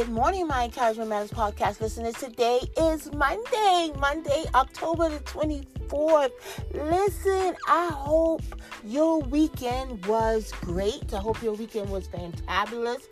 Good 0.00 0.08
morning, 0.08 0.46
my 0.46 0.64
Encouragement 0.64 1.10
Matters 1.10 1.30
podcast 1.30 1.78
listeners. 1.82 2.14
Today 2.14 2.58
is 2.78 3.12
Monday, 3.12 3.92
Monday, 3.98 4.44
October 4.54 5.10
the 5.10 5.18
24th. 5.18 6.30
Listen, 6.72 7.54
I 7.68 7.90
hope 7.92 8.40
your 8.82 9.20
weekend 9.20 10.06
was 10.06 10.52
great. 10.62 11.12
I 11.12 11.18
hope 11.18 11.42
your 11.42 11.52
weekend 11.52 11.90
was 11.90 12.08
fantabulous. 12.08 13.02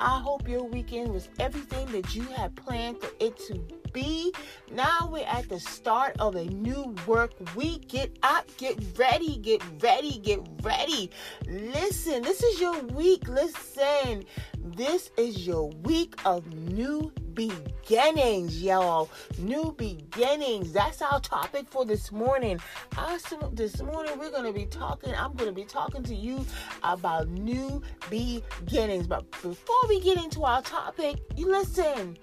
I 0.00 0.18
hope 0.18 0.48
your 0.48 0.64
weekend 0.64 1.12
was 1.12 1.28
everything 1.38 1.86
that 1.92 2.12
you 2.12 2.24
had 2.24 2.56
planned 2.56 3.00
for 3.00 3.10
it 3.20 3.38
to 3.46 3.60
be. 3.92 4.32
Now 4.72 5.08
we're 5.12 5.26
at 5.26 5.48
the 5.48 5.60
start 5.60 6.16
of 6.18 6.34
a 6.34 6.44
new 6.46 6.94
work 7.06 7.32
week. 7.54 7.88
Get 7.88 8.18
up, 8.22 8.48
get 8.56 8.78
ready, 8.98 9.36
get 9.36 9.62
ready, 9.80 10.18
get 10.18 10.40
ready. 10.62 11.10
Listen, 11.46 12.22
this 12.22 12.42
is 12.42 12.60
your 12.60 12.80
week. 12.82 13.28
Listen, 13.28 14.24
this 14.64 15.10
is 15.16 15.46
your 15.46 15.70
week 15.82 16.14
of 16.24 16.46
new 16.54 17.12
beginnings, 17.34 18.62
y'all. 18.62 19.10
New 19.38 19.74
beginnings. 19.76 20.72
That's 20.72 21.02
our 21.02 21.20
topic 21.20 21.66
for 21.70 21.84
this 21.84 22.12
morning. 22.12 22.60
Awesome. 22.96 23.54
This 23.54 23.82
morning 23.82 24.18
we're 24.18 24.30
going 24.30 24.44
to 24.44 24.52
be 24.52 24.66
talking. 24.66 25.14
I'm 25.14 25.34
going 25.34 25.50
to 25.50 25.54
be 25.54 25.64
talking 25.64 26.02
to 26.04 26.14
you 26.14 26.44
about 26.82 27.28
new 27.28 27.82
beginnings. 28.08 29.06
But 29.06 29.30
before 29.30 29.88
we 29.88 30.00
get 30.00 30.22
into 30.22 30.44
our 30.44 30.62
topic, 30.62 31.16
you 31.36 31.50
listen 31.50 32.16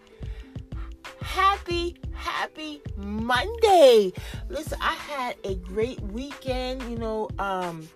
happy, 1.22 1.96
happy 2.14 2.82
Monday. 2.98 4.12
Listen, 4.50 4.78
I 4.82 4.94
had 4.94 5.36
a 5.44 5.56
great 5.56 6.00
weekend. 6.02 6.82
You 6.84 6.98
know, 6.98 7.30
um, 7.38 7.88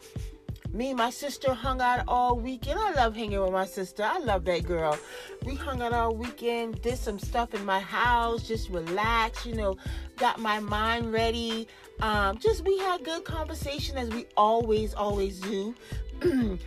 me 0.74 0.90
and 0.90 0.98
my 0.98 1.12
sister 1.12 1.54
hung 1.54 1.82
out 1.82 2.04
all 2.08 2.36
weekend. 2.36 2.80
I 2.80 2.94
love 2.94 3.16
hanging 3.16 3.40
with 3.40 3.52
my 3.52 3.66
sister. 3.66 4.04
I 4.04 4.18
love 4.18 4.44
that 4.46 4.64
girl. 4.64 4.98
We 5.46 5.54
hung 5.54 5.84
out 5.84 5.94
all 5.94 6.16
weekend, 6.16 6.82
did 6.82 6.98
some 6.98 7.20
stuff 7.20 7.54
in 7.54 7.64
my 7.64 7.80
house, 7.80 8.48
just 8.48 8.70
relaxed, 8.70 9.46
you 9.46 9.54
know, 9.54 9.78
got 10.18 10.40
my 10.40 10.60
mind 10.60 11.14
ready. 11.14 11.68
Um, 12.02 12.40
just 12.40 12.66
we 12.66 12.80
had 12.80 13.04
good 13.04 13.24
conversation 13.24 13.98
as 13.98 14.10
we 14.10 14.26
always, 14.36 14.96
always 14.96 15.40
do. 15.40 15.76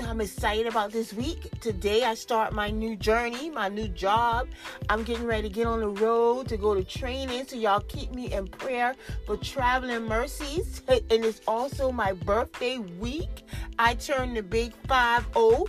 I'm 0.00 0.20
excited 0.20 0.66
about 0.66 0.92
this 0.92 1.12
week. 1.12 1.50
Today 1.60 2.04
I 2.04 2.14
start 2.14 2.52
my 2.52 2.70
new 2.70 2.96
journey, 2.96 3.50
my 3.50 3.68
new 3.68 3.88
job. 3.88 4.48
I'm 4.88 5.02
getting 5.02 5.26
ready 5.26 5.48
to 5.48 5.54
get 5.54 5.66
on 5.66 5.80
the 5.80 5.88
road 5.88 6.48
to 6.48 6.56
go 6.56 6.74
to 6.74 6.82
training. 6.82 7.46
So 7.46 7.56
y'all 7.56 7.80
keep 7.80 8.12
me 8.12 8.32
in 8.32 8.46
prayer 8.46 8.94
for 9.26 9.36
traveling 9.36 10.04
mercies. 10.04 10.82
And 11.10 11.24
it's 11.24 11.40
also 11.46 11.92
my 11.92 12.12
birthday 12.12 12.78
week. 12.78 13.44
I 13.78 13.94
turn 13.94 14.34
the 14.34 14.42
big 14.42 14.72
5 14.86 15.26
0 15.34 15.64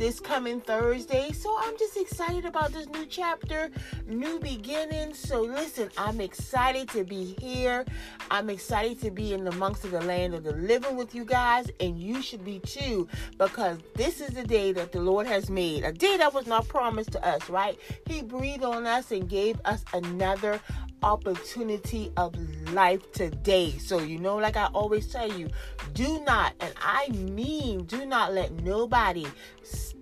this 0.00 0.18
coming 0.18 0.62
Thursday. 0.62 1.30
So 1.30 1.54
I'm 1.60 1.76
just 1.76 1.94
excited 1.98 2.46
about 2.46 2.72
this 2.72 2.88
new 2.88 3.04
chapter, 3.04 3.70
new 4.08 4.40
beginnings. 4.40 5.18
So 5.18 5.42
listen, 5.42 5.90
I'm 5.98 6.22
excited 6.22 6.88
to 6.88 7.04
be 7.04 7.36
here. 7.38 7.84
I'm 8.30 8.48
excited 8.48 8.98
to 9.02 9.10
be 9.10 9.34
in 9.34 9.44
the 9.44 9.50
amongst 9.50 9.84
of 9.84 9.90
the 9.90 10.00
land 10.00 10.32
of 10.32 10.42
the 10.42 10.54
living 10.54 10.96
with 10.96 11.14
you 11.14 11.26
guys, 11.26 11.70
and 11.80 12.00
you 12.00 12.22
should 12.22 12.46
be 12.46 12.60
too, 12.60 13.08
because 13.36 13.76
this 13.94 14.22
is 14.22 14.30
the 14.30 14.42
day 14.42 14.72
that 14.72 14.90
the 14.90 15.00
Lord 15.00 15.26
has 15.26 15.50
made, 15.50 15.84
a 15.84 15.92
day 15.92 16.16
that 16.16 16.32
was 16.32 16.46
not 16.46 16.66
promised 16.66 17.12
to 17.12 17.22
us, 17.26 17.50
right? 17.50 17.78
He 18.06 18.22
breathed 18.22 18.64
on 18.64 18.86
us 18.86 19.10
and 19.10 19.28
gave 19.28 19.60
us 19.66 19.84
another 19.92 20.60
opportunity 21.02 22.10
of 22.16 22.34
life 22.72 23.12
today. 23.12 23.72
So, 23.72 23.98
you 23.98 24.18
know, 24.18 24.36
like 24.36 24.56
I 24.56 24.66
always 24.66 25.08
tell 25.08 25.30
you, 25.30 25.48
do 25.92 26.20
not, 26.24 26.54
and 26.60 26.72
I 26.80 27.08
mean, 27.08 27.84
do 27.84 28.06
not 28.06 28.32
let 28.32 28.52
nobody 28.62 29.26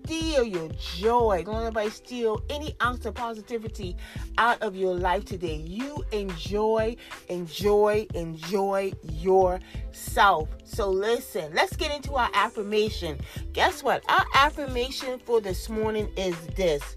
steal 0.08 0.42
your 0.42 0.70
joy. 0.96 1.42
Don't 1.44 1.56
let 1.56 1.64
anybody 1.64 1.90
steal 1.90 2.42
any 2.48 2.74
ounce 2.80 3.04
of 3.04 3.14
positivity 3.14 3.94
out 4.38 4.62
of 4.62 4.74
your 4.74 4.94
life 4.94 5.26
today. 5.26 5.56
You 5.56 6.02
enjoy, 6.12 6.96
enjoy, 7.28 8.06
enjoy 8.14 8.92
yourself. 9.02 10.48
So, 10.64 10.88
listen, 10.88 11.52
let's 11.54 11.76
get 11.76 11.94
into 11.94 12.14
our 12.14 12.30
affirmation. 12.32 13.20
Guess 13.52 13.82
what? 13.82 14.02
Our 14.08 14.24
affirmation 14.34 15.20
for 15.26 15.42
this 15.42 15.68
morning 15.68 16.08
is 16.16 16.36
this. 16.56 16.96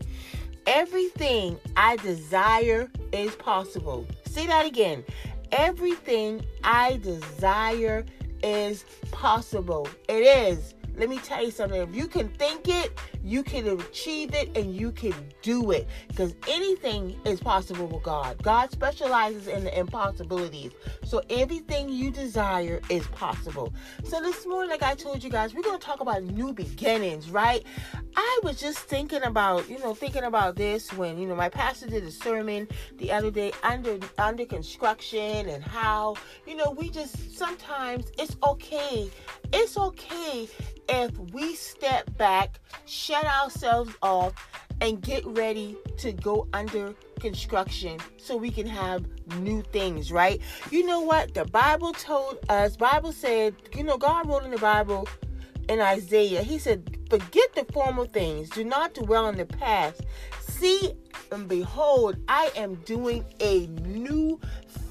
Everything 0.66 1.60
I 1.76 1.98
desire 1.98 2.90
is 3.12 3.36
possible. 3.36 4.08
Say 4.26 4.48
that 4.48 4.66
again. 4.66 5.04
Everything 5.52 6.46
I 6.64 6.96
desire 7.04 8.06
is 8.42 8.86
possible. 9.12 9.90
It 10.08 10.22
is. 10.22 10.76
Let 10.96 11.10
me 11.10 11.18
tell 11.20 11.44
you 11.44 11.52
something. 11.52 11.82
If 11.82 11.96
you 11.96 12.08
can 12.08 12.30
think 12.30 12.68
it, 12.68 12.98
you 13.24 13.44
can 13.44 13.68
achieve 13.68 14.34
it 14.34 14.56
and 14.58 14.76
you 14.76 14.92
can 14.92 15.14
do 15.42 15.72
it. 15.72 15.88
Because 16.08 16.36
anything 16.48 17.20
is 17.26 17.40
possible 17.40 17.88
with 17.88 18.04
God. 18.04 18.42
God 18.44 18.72
specializes 18.72 19.48
in 19.48 19.64
the 19.64 19.78
impossibilities. 19.78 20.72
So 21.06 21.22
everything 21.30 21.90
you 21.90 22.12
desire 22.12 22.82
is 22.90 23.08
possible. 23.08 23.74
So 24.04 24.22
this 24.22 24.46
morning, 24.46 24.70
like 24.70 24.84
I 24.84 24.96
told 24.96 25.24
you 25.24 25.30
guys, 25.30 25.54
we're 25.54 25.64
going 25.64 25.80
to 25.80 25.86
talk 25.86 26.02
about 26.02 26.24
new 26.24 26.54
beginnings, 26.54 27.30
right? 27.30 27.64
I 28.16 28.40
was 28.44 28.60
just 28.60 28.80
thinking 28.80 29.24
about, 29.24 29.70
you 29.70 29.80
know, 29.80 29.94
thinking 29.94 30.24
about 30.24 30.56
this 30.56 30.92
when, 30.94 31.18
you 31.18 31.28
know, 31.28 31.36
my 31.36 31.50
pastor 31.50 31.88
did 31.88 32.04
a 32.04 32.12
sermon 32.12 32.68
the 32.98 33.12
other 33.12 33.32
day 33.32 33.52
under 33.64 34.00
under 34.18 34.46
construction 34.46 35.48
and 35.50 35.64
how, 35.64 36.16
you 36.46 36.56
know, 36.56 36.72
we 36.72 36.90
just 36.90 37.38
sometimes 37.38 38.12
it's 38.18 38.36
okay. 38.44 39.10
It's 39.54 39.78
okay 39.78 40.48
if 40.90 41.18
we 41.34 41.56
step 41.56 42.18
back, 42.18 42.60
shut 42.86 43.26
ourselves 43.26 43.94
off, 44.02 44.34
and 44.82 45.02
get 45.02 45.26
ready 45.26 45.78
to 45.98 46.12
go 46.12 46.48
under 46.54 46.96
construction 47.20 48.00
so 48.18 48.36
we 48.36 48.50
can 48.50 48.66
have 48.66 49.06
new 49.40 49.62
things, 49.62 50.12
right? 50.12 50.42
You 50.72 50.86
know 50.86 51.02
what? 51.02 51.34
The 51.34 51.46
Bible 51.46 51.94
told 51.94 52.40
us, 52.50 52.76
Bible 52.76 53.12
said, 53.12 53.56
you 53.76 53.84
know, 53.84 53.98
God 53.98 54.28
wrote 54.28 54.44
in 54.44 54.52
the 54.52 54.58
Bible 54.58 55.08
in 55.70 55.80
Isaiah, 55.80 56.42
He 56.42 56.58
said, 56.58 56.98
Forget 57.10 57.56
the 57.56 57.66
former 57.72 58.06
things, 58.06 58.50
do 58.50 58.64
not 58.64 58.94
dwell 58.94 59.28
in 59.30 59.38
the 59.38 59.46
past. 59.46 60.02
See 60.62 60.94
and 61.32 61.48
behold, 61.48 62.18
I 62.28 62.52
am 62.56 62.76
doing 62.86 63.26
a 63.40 63.66
new 63.66 64.40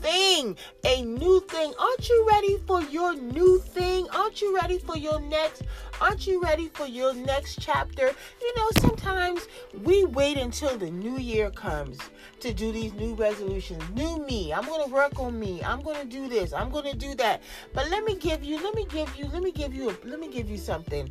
thing. 0.03 0.57
A 0.85 1.03
new 1.03 1.39
thing. 1.43 1.73
Aren't 1.79 2.09
you 2.09 2.27
ready 2.29 2.59
for 2.67 2.83
your 2.83 3.15
new 3.15 3.61
thing? 3.61 4.09
Aren't 4.13 4.43
you 4.43 4.57
ready 4.57 4.81
for 4.81 4.97
your 4.97 5.21
next? 5.21 5.63
Aren't 6.01 6.27
you 6.27 6.43
ready 6.43 6.71
for 6.75 6.89
your 6.89 7.15
next 7.15 7.61
chapter? 7.61 8.13
You 8.41 8.55
know, 8.57 8.69
sometimes 8.81 9.47
we 9.85 10.05
wait 10.07 10.39
until 10.39 10.77
the 10.77 10.91
new 10.91 11.19
year 11.19 11.53
comes 11.53 12.01
to 12.41 12.53
do 12.53 12.73
these 12.73 12.93
new 12.95 13.15
resolutions. 13.15 13.85
New 13.95 14.27
me. 14.27 14.53
I'm 14.53 14.65
going 14.65 14.85
to 14.85 14.93
work 14.93 15.21
on 15.21 15.39
me. 15.39 15.63
I'm 15.63 15.83
going 15.83 16.01
to 16.01 16.05
do 16.05 16.29
this. 16.29 16.53
I'm 16.53 16.71
going 16.71 16.91
to 16.91 16.97
do 16.97 17.15
that. 17.15 17.45
But 17.75 17.89
let 17.91 18.03
me 18.03 18.17
give 18.17 18.43
you, 18.43 18.61
let 18.61 18.75
me 18.75 18.87
give 18.87 19.15
you, 19.17 19.29
let 19.29 19.45
me 19.45 19.53
give 19.53 19.73
you, 19.73 19.91
a, 19.91 19.97
let 20.03 20.19
me 20.19 20.27
give 20.27 20.51
you 20.51 20.59
something. 20.59 21.09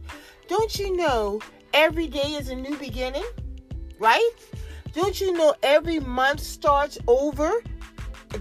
Don't 0.50 0.78
you 0.78 0.97
know 0.97 1.40
every 1.74 2.08
day 2.08 2.34
is 2.34 2.50
a 2.50 2.56
new 2.56 2.76
beginning? 2.76 3.24
Right? 4.00 4.30
Don't 4.94 5.20
you 5.22 5.34
know 5.34 5.54
every 5.62 6.00
month 6.00 6.40
starts 6.40 6.98
over? 7.08 7.52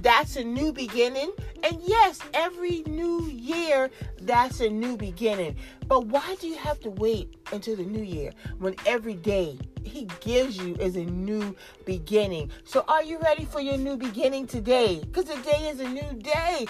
That's 0.02 0.36
a 0.36 0.44
new 0.44 0.72
beginning. 0.72 1.32
And 1.62 1.78
yes, 1.82 2.20
every 2.34 2.82
new 2.86 3.26
year, 3.26 3.90
that's 4.22 4.60
a 4.60 4.68
new 4.68 4.96
beginning. 4.96 5.56
But 5.88 6.06
why 6.06 6.36
do 6.40 6.46
you 6.46 6.56
have 6.56 6.78
to 6.80 6.90
wait 6.90 7.34
until 7.52 7.76
the 7.76 7.84
new 7.84 8.02
year 8.02 8.32
when 8.58 8.76
every 8.86 9.14
day 9.14 9.58
he 9.82 10.06
gives 10.20 10.58
you 10.58 10.74
is 10.76 10.96
a 10.96 11.04
new 11.04 11.56
beginning? 11.84 12.50
So 12.64 12.84
are 12.86 13.02
you 13.02 13.18
ready 13.18 13.44
for 13.44 13.60
your 13.60 13.76
new 13.76 13.96
beginning 13.96 14.46
today? 14.46 15.00
Because 15.00 15.24
today 15.24 15.68
is 15.68 15.80
a 15.80 15.88
new 15.88 16.12
day. 16.14 16.66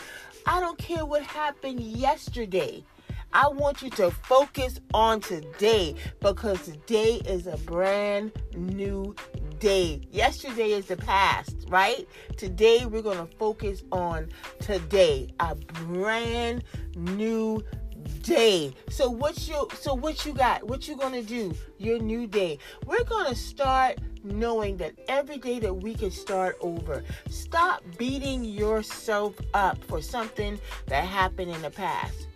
I 0.46 0.60
don't 0.60 0.78
care 0.78 1.04
what 1.04 1.22
happened 1.22 1.80
yesterday. 1.80 2.84
I 3.32 3.48
want 3.48 3.82
you 3.82 3.90
to 3.90 4.10
focus 4.10 4.80
on 4.94 5.20
today 5.20 5.94
because 6.20 6.62
today 6.62 7.20
is 7.26 7.46
a 7.46 7.58
brand 7.58 8.32
new 8.56 9.14
day. 9.58 10.00
Yesterday 10.10 10.70
is 10.70 10.86
the 10.86 10.96
past, 10.96 11.66
right? 11.68 12.08
Today 12.36 12.86
we're 12.86 13.02
going 13.02 13.18
to 13.18 13.36
focus 13.36 13.82
on 13.92 14.30
today, 14.60 15.28
a 15.40 15.54
brand 15.54 16.64
new 16.96 17.62
day. 18.22 18.72
So 18.88 19.10
what 19.10 19.46
you 19.46 19.68
so 19.78 19.92
what 19.92 20.24
you 20.24 20.32
got? 20.32 20.66
What 20.66 20.88
you 20.88 20.96
going 20.96 21.12
to 21.12 21.22
do? 21.22 21.54
Your 21.76 21.98
new 21.98 22.26
day. 22.26 22.58
We're 22.86 23.04
going 23.04 23.26
to 23.26 23.34
start 23.34 23.98
knowing 24.24 24.76
that 24.78 24.94
every 25.08 25.38
day 25.38 25.58
that 25.60 25.74
we 25.74 25.94
can 25.94 26.10
start 26.10 26.56
over. 26.60 27.04
Stop 27.28 27.82
beating 27.98 28.44
yourself 28.44 29.34
up 29.54 29.82
for 29.84 30.00
something 30.00 30.58
that 30.86 31.04
happened 31.04 31.50
in 31.50 31.60
the 31.62 31.70
past. 31.70 32.27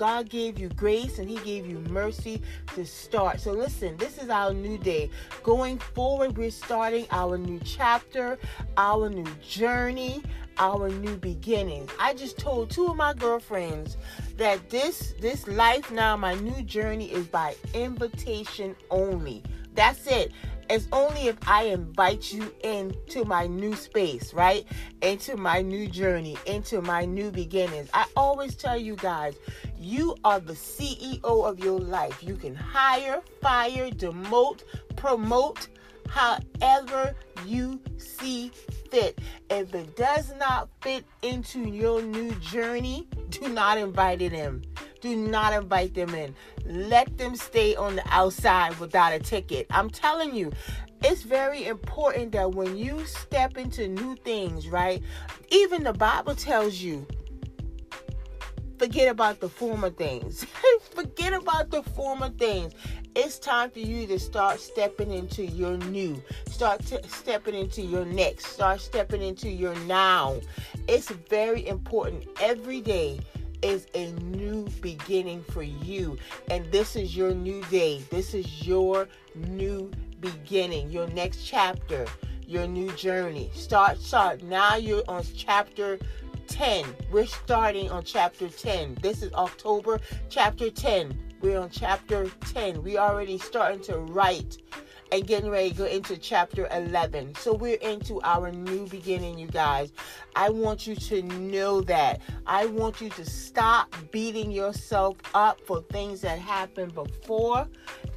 God 0.00 0.30
gave 0.30 0.58
you 0.58 0.70
grace 0.70 1.18
and 1.18 1.28
He 1.28 1.36
gave 1.40 1.66
you 1.66 1.78
mercy 1.90 2.40
to 2.74 2.86
start. 2.86 3.38
So, 3.38 3.52
listen, 3.52 3.98
this 3.98 4.16
is 4.16 4.30
our 4.30 4.54
new 4.54 4.78
day. 4.78 5.10
Going 5.42 5.78
forward, 5.78 6.38
we're 6.38 6.50
starting 6.50 7.06
our 7.10 7.36
new 7.36 7.60
chapter, 7.66 8.38
our 8.78 9.10
new 9.10 9.30
journey, 9.46 10.22
our 10.56 10.88
new 10.88 11.18
beginnings. 11.18 11.90
I 12.00 12.14
just 12.14 12.38
told 12.38 12.70
two 12.70 12.86
of 12.86 12.96
my 12.96 13.12
girlfriends 13.12 13.98
that 14.38 14.70
this 14.70 15.12
this 15.20 15.46
life 15.46 15.90
now, 15.90 16.16
my 16.16 16.32
new 16.32 16.62
journey 16.62 17.12
is 17.12 17.26
by 17.26 17.54
invitation 17.74 18.74
only. 18.88 19.42
That's 19.74 20.06
it. 20.06 20.32
It's 20.70 20.86
only 20.92 21.26
if 21.26 21.36
I 21.48 21.64
invite 21.64 22.32
you 22.32 22.54
into 22.62 23.24
my 23.24 23.48
new 23.48 23.74
space, 23.74 24.32
right? 24.32 24.64
Into 25.02 25.36
my 25.36 25.62
new 25.62 25.88
journey, 25.88 26.36
into 26.46 26.80
my 26.80 27.04
new 27.04 27.32
beginnings. 27.32 27.90
I 27.92 28.06
always 28.14 28.54
tell 28.54 28.78
you 28.78 28.94
guys, 28.94 29.34
you 29.76 30.14
are 30.22 30.38
the 30.38 30.52
CEO 30.52 31.24
of 31.24 31.58
your 31.58 31.80
life. 31.80 32.22
You 32.22 32.36
can 32.36 32.54
hire, 32.54 33.20
fire, 33.42 33.90
demote, 33.90 34.62
promote, 34.94 35.66
however 36.08 37.16
you 37.44 37.80
see 37.96 38.52
fit. 38.92 39.18
If 39.50 39.74
it 39.74 39.96
does 39.96 40.32
not 40.38 40.68
fit 40.82 41.04
into 41.22 41.68
your 41.68 42.00
new 42.00 42.30
journey, 42.36 43.08
do 43.30 43.48
not 43.48 43.76
invite 43.76 44.22
it 44.22 44.32
in. 44.32 44.64
Do 45.00 45.16
not 45.16 45.52
invite 45.52 45.94
them 45.94 46.14
in. 46.14 46.34
Let 46.66 47.16
them 47.16 47.36
stay 47.36 47.74
on 47.74 47.96
the 47.96 48.04
outside 48.08 48.78
without 48.78 49.12
a 49.12 49.18
ticket. 49.18 49.66
I'm 49.70 49.88
telling 49.88 50.34
you, 50.34 50.52
it's 51.02 51.22
very 51.22 51.66
important 51.66 52.32
that 52.32 52.54
when 52.54 52.76
you 52.76 53.04
step 53.06 53.56
into 53.56 53.88
new 53.88 54.16
things, 54.16 54.68
right? 54.68 55.02
Even 55.50 55.84
the 55.84 55.94
Bible 55.94 56.34
tells 56.34 56.76
you 56.76 57.06
forget 58.78 59.08
about 59.08 59.40
the 59.40 59.48
former 59.48 59.90
things. 59.90 60.44
forget 60.94 61.32
about 61.32 61.70
the 61.70 61.82
former 61.82 62.28
things. 62.30 62.72
It's 63.14 63.38
time 63.38 63.70
for 63.70 63.80
you 63.80 64.06
to 64.06 64.18
start 64.18 64.60
stepping 64.60 65.10
into 65.10 65.44
your 65.44 65.76
new. 65.78 66.22
Start 66.48 66.86
t- 66.86 66.96
stepping 67.08 67.54
into 67.54 67.82
your 67.82 68.04
next. 68.04 68.46
Start 68.46 68.80
stepping 68.80 69.20
into 69.20 69.50
your 69.50 69.74
now. 69.80 70.40
It's 70.86 71.10
very 71.10 71.66
important. 71.66 72.26
Every 72.40 72.80
day 72.80 73.20
is 73.62 73.86
a 73.94 74.12
new 74.12 74.66
beginning 74.80 75.42
for 75.44 75.62
you. 75.62 76.18
And 76.50 76.70
this 76.72 76.96
is 76.96 77.16
your 77.16 77.34
new 77.34 77.62
day. 77.64 78.02
This 78.10 78.34
is 78.34 78.66
your 78.66 79.08
new 79.34 79.90
beginning, 80.20 80.90
your 80.90 81.06
next 81.08 81.44
chapter, 81.44 82.06
your 82.46 82.66
new 82.66 82.90
journey. 82.92 83.50
Start, 83.54 83.98
start. 83.98 84.42
Now 84.42 84.76
you're 84.76 85.04
on 85.08 85.24
chapter 85.34 85.98
10. 86.48 86.84
We're 87.10 87.26
starting 87.26 87.90
on 87.90 88.04
chapter 88.04 88.48
10. 88.48 88.98
This 89.00 89.22
is 89.22 89.32
October, 89.34 90.00
chapter 90.28 90.70
10. 90.70 91.18
We're 91.40 91.58
on 91.58 91.70
chapter 91.70 92.28
10. 92.52 92.82
We 92.82 92.98
already 92.98 93.38
starting 93.38 93.80
to 93.82 93.98
write 93.98 94.58
and 95.12 95.26
getting 95.26 95.50
ready 95.50 95.70
to 95.70 95.76
go 95.76 95.84
into 95.86 96.16
chapter 96.16 96.68
11. 96.72 97.34
So 97.36 97.54
we're 97.54 97.76
into 97.76 98.20
our 98.22 98.50
new 98.50 98.86
beginning, 98.86 99.38
you 99.38 99.46
guys. 99.48 99.92
I 100.36 100.50
want 100.50 100.86
you 100.86 100.94
to 100.96 101.22
know 101.22 101.80
that. 101.82 102.20
I 102.46 102.66
want 102.66 103.00
you 103.00 103.08
to 103.10 103.24
stop 103.24 103.94
beating 104.10 104.50
yourself 104.50 105.16
up 105.34 105.60
for 105.66 105.82
things 105.82 106.20
that 106.20 106.38
happened 106.38 106.94
before 106.94 107.68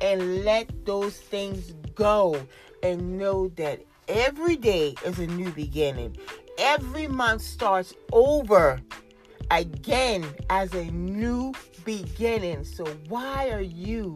and 0.01 0.43
let 0.43 0.85
those 0.85 1.17
things 1.17 1.73
go 1.95 2.35
and 2.81 3.17
know 3.17 3.47
that 3.49 3.81
every 4.07 4.55
day 4.55 4.95
is 5.05 5.19
a 5.19 5.27
new 5.27 5.49
beginning 5.51 6.17
every 6.57 7.07
month 7.07 7.41
starts 7.41 7.93
over 8.11 8.79
again 9.51 10.25
as 10.49 10.73
a 10.73 10.85
new 10.91 11.53
beginning. 11.85 12.63
So, 12.63 12.85
why 13.07 13.49
are 13.49 13.61
you 13.61 14.15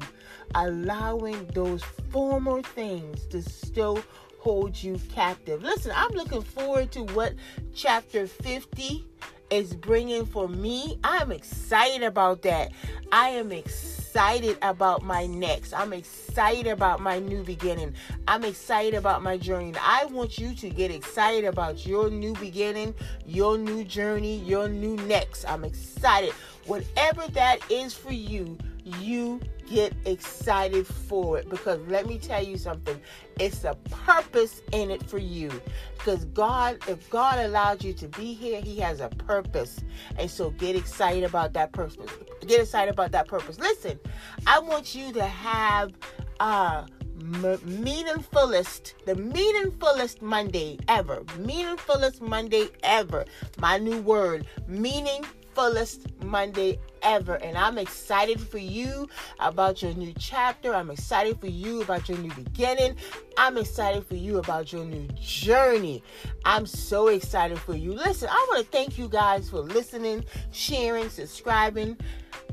allowing 0.55 1.45
those 1.47 1.83
former 2.11 2.61
things 2.61 3.25
to 3.27 3.41
still 3.41 4.01
hold 4.39 4.81
you 4.81 4.99
captive? 5.13 5.63
Listen, 5.63 5.91
I'm 5.95 6.11
looking 6.11 6.41
forward 6.41 6.91
to 6.93 7.03
what 7.03 7.33
chapter 7.73 8.27
50 8.27 9.05
is 9.49 9.73
bringing 9.73 10.25
for 10.25 10.47
me. 10.47 10.99
I'm 11.03 11.31
excited 11.31 12.03
about 12.03 12.41
that. 12.43 12.71
I 13.11 13.29
am 13.29 13.51
excited 13.51 14.57
about 14.61 15.03
my 15.03 15.25
next. 15.27 15.73
I'm 15.73 15.93
excited 15.93 16.67
about 16.67 17.01
my 17.01 17.19
new 17.19 17.43
beginning. 17.43 17.93
I'm 18.27 18.43
excited 18.43 18.95
about 18.95 19.21
my 19.21 19.37
journey. 19.37 19.73
I 19.81 20.05
want 20.05 20.37
you 20.37 20.53
to 20.55 20.69
get 20.69 20.91
excited 20.91 21.45
about 21.45 21.85
your 21.85 22.09
new 22.09 22.33
beginning, 22.33 22.93
your 23.25 23.57
new 23.57 23.83
journey, 23.83 24.39
your 24.39 24.67
new 24.67 24.97
next. 25.07 25.45
I'm 25.45 25.63
excited. 25.63 26.33
Whatever 26.67 27.27
that 27.29 27.59
is 27.71 27.93
for 27.93 28.13
you, 28.13 28.57
you 28.99 29.41
get 29.69 29.93
excited 30.05 30.85
for 30.87 31.39
it. 31.39 31.49
Because 31.49 31.79
let 31.87 32.07
me 32.07 32.17
tell 32.17 32.43
you 32.43 32.57
something 32.57 32.99
it's 33.39 33.63
a 33.63 33.75
purpose 33.89 34.61
in 34.71 34.91
it 34.91 35.03
for 35.09 35.17
you. 35.17 35.49
Because 35.97 36.25
god 36.25 36.77
if 36.87 37.09
god 37.09 37.39
allowed 37.45 37.83
you 37.83 37.93
to 37.93 38.07
be 38.09 38.33
here 38.33 38.61
he 38.61 38.79
has 38.79 38.99
a 38.99 39.09
purpose. 39.09 39.79
And 40.17 40.29
so 40.29 40.51
get 40.51 40.75
excited 40.75 41.23
about 41.23 41.53
that 41.53 41.71
purpose. 41.71 42.11
Get 42.45 42.61
excited 42.61 42.93
about 42.93 43.11
that 43.11 43.27
purpose. 43.27 43.59
Listen 43.59 43.99
i 44.45 44.59
want 44.59 44.95
you 44.95 45.11
to 45.13 45.23
have 45.23 45.91
uh 46.39 46.85
meaningfulest, 47.19 48.93
the 49.05 49.15
meaningfulest 49.15 50.21
Monday 50.21 50.77
ever. 50.87 51.21
Meaningfulest 51.39 52.21
Monday 52.21 52.69
ever. 52.83 53.25
My 53.57 53.77
new 53.77 53.99
word, 54.01 54.45
meaning 54.67 55.25
fullest 55.57 56.05
Monday 56.23 56.77
ever. 57.01 57.33
And 57.37 57.57
I'm 57.57 57.79
excited 57.79 58.39
for 58.39 58.59
you 58.59 59.09
about 59.39 59.81
your 59.81 59.91
new 59.95 60.13
chapter. 60.19 60.71
I'm 60.75 60.91
excited 60.91 61.41
for 61.41 61.47
you 61.47 61.81
about 61.81 62.07
your 62.07 62.19
new 62.19 62.31
beginning. 62.35 62.95
I'm 63.39 63.57
excited 63.57 64.05
for 64.05 64.13
you 64.13 64.37
about 64.37 64.71
your 64.71 64.85
new 64.85 65.07
journey. 65.19 66.03
I'm 66.45 66.67
so 66.67 67.07
excited 67.07 67.57
for 67.57 67.75
you. 67.75 67.93
Listen, 67.93 68.29
I 68.31 68.45
want 68.49 68.63
to 68.63 68.71
thank 68.71 68.99
you 68.99 69.09
guys 69.09 69.49
for 69.49 69.61
listening, 69.61 70.25
sharing, 70.51 71.09
subscribing 71.09 71.97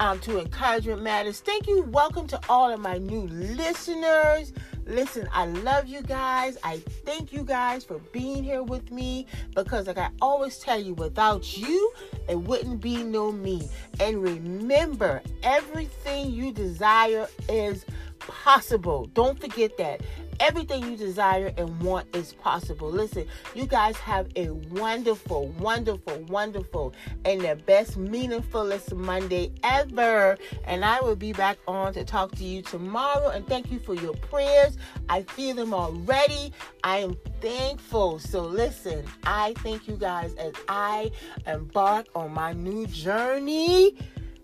um, 0.00 0.18
to 0.20 0.40
Encouragement 0.40 1.02
Matters. 1.02 1.40
Thank 1.40 1.66
you. 1.66 1.82
Welcome 1.82 2.26
to 2.28 2.40
all 2.48 2.72
of 2.72 2.80
my 2.80 2.96
new 2.96 3.26
listeners. 3.28 4.54
Listen, 4.86 5.26
I 5.32 5.46
love 5.46 5.86
you 5.86 6.02
guys. 6.02 6.58
I 6.62 6.78
thank 7.06 7.32
you 7.32 7.42
guys 7.42 7.84
for 7.84 7.98
being 8.12 8.44
here 8.44 8.62
with 8.62 8.90
me 8.90 9.26
because, 9.54 9.86
like 9.86 9.96
I 9.96 10.10
always 10.20 10.58
tell 10.58 10.78
you, 10.78 10.94
without 10.94 11.56
you, 11.56 11.92
it 12.28 12.38
wouldn't 12.38 12.80
be 12.80 13.02
no 13.02 13.32
me. 13.32 13.68
And 13.98 14.22
remember, 14.22 15.22
everything 15.42 16.32
you 16.32 16.52
desire 16.52 17.28
is 17.48 17.86
possible. 18.26 19.06
Don't 19.14 19.40
forget 19.40 19.76
that. 19.78 20.00
Everything 20.40 20.82
you 20.82 20.96
desire 20.96 21.52
and 21.56 21.80
want 21.80 22.14
is 22.16 22.32
possible. 22.34 22.90
Listen, 22.90 23.26
you 23.54 23.66
guys 23.66 23.96
have 23.98 24.26
a 24.34 24.50
wonderful, 24.50 25.48
wonderful, 25.60 26.18
wonderful, 26.28 26.92
and 27.24 27.40
the 27.40 27.54
best, 27.54 27.96
meaningfulest 27.98 28.96
Monday 28.96 29.52
ever. 29.62 30.36
And 30.64 30.84
I 30.84 31.00
will 31.00 31.14
be 31.14 31.32
back 31.32 31.58
on 31.68 31.92
to 31.94 32.04
talk 32.04 32.32
to 32.32 32.44
you 32.44 32.62
tomorrow. 32.62 33.28
And 33.28 33.46
thank 33.46 33.70
you 33.70 33.78
for 33.78 33.94
your 33.94 34.14
prayers. 34.14 34.76
I 35.08 35.22
feel 35.22 35.54
them 35.54 35.72
already. 35.72 36.52
I 36.82 36.98
am 36.98 37.16
thankful. 37.40 38.18
So 38.18 38.42
listen, 38.42 39.04
I 39.24 39.54
thank 39.58 39.86
you 39.86 39.96
guys 39.96 40.34
as 40.34 40.54
I 40.68 41.12
embark 41.46 42.06
on 42.16 42.32
my 42.32 42.52
new 42.52 42.86
journey. 42.88 43.96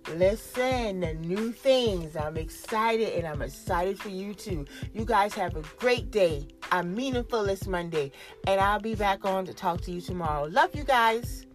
Listen, 0.09 1.01
the 1.01 1.15
new 1.15 1.53
things. 1.53 2.17
I'm 2.17 2.37
excited 2.37 3.15
and 3.15 3.27
I'm 3.27 3.43
excited 3.43 3.99
for 3.99 4.09
you 4.09 4.35
too. 4.35 4.65
You 4.93 5.05
guys 5.05 5.35
have 5.35 5.57
a 5.57 5.63
great 5.79 6.11
day. 6.11 6.49
A 6.73 6.83
meaningful 6.83 7.45
this 7.45 7.67
Monday. 7.67 8.11
And 8.47 8.61
I'll 8.61 8.81
be 8.81 8.95
back 8.95 9.25
on 9.25 9.45
to 9.47 9.55
talk 9.55 9.81
to 9.83 9.93
you 9.93 10.01
tomorrow. 10.01 10.45
Love 10.45 10.75
you 10.75 10.85
guys. 10.85 11.47